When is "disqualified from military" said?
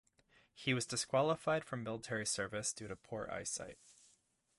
0.87-2.25